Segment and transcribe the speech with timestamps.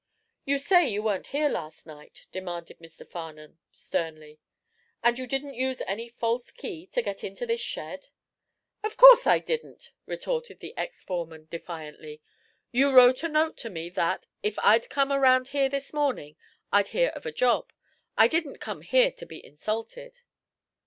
[0.45, 3.07] "You say you weren't here last night?" demanded Mr.
[3.07, 4.39] Farnum, sternly.
[5.03, 8.07] "And you didn't use any false key to get into this shed?"
[8.83, 12.19] "Of course I didn't," retorted the ex foreman, defiantly.
[12.71, 16.35] "You wrote a note to me that, if I'd come around here this morning,
[16.71, 17.71] I'd hear of a job.
[18.17, 20.21] I didn't come here to be insulted."